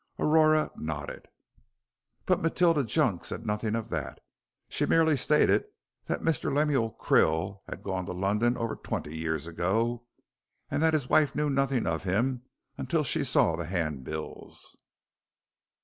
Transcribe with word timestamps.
Aurora 0.17 0.71
nodded. 0.77 1.27
"But 2.25 2.41
Matilda 2.41 2.83
Junk 2.83 3.23
said 3.23 3.45
nothing 3.45 3.75
of 3.75 3.89
that. 3.89 4.19
She 4.67 4.87
merely 4.87 5.15
stated 5.15 5.65
that 6.05 6.23
Mr. 6.23 6.51
Lemuel 6.51 6.97
Krill 6.99 7.59
had 7.69 7.83
gone 7.83 8.07
to 8.07 8.11
London 8.11 8.57
over 8.57 8.75
twenty 8.75 9.15
years 9.15 9.45
ago, 9.45 10.07
and 10.71 10.81
that 10.81 10.95
his 10.95 11.07
wife 11.07 11.35
knew 11.35 11.51
nothing 11.51 11.85
of 11.85 12.01
him 12.01 12.41
until 12.79 13.03
she 13.03 13.23
saw 13.23 13.55
the 13.55 13.65
hand 13.65 14.03
bills." 14.03 14.75